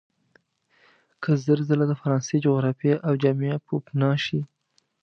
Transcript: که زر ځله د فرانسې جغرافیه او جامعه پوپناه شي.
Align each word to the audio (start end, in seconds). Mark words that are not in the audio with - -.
که 1.23 1.31
زر 1.45 1.59
ځله 1.69 1.85
د 1.87 1.93
فرانسې 2.01 2.35
جغرافیه 2.45 2.95
او 3.07 3.13
جامعه 3.23 3.57
پوپناه 3.67 4.17
شي. 4.25 4.41